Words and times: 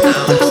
now. 0.00 0.38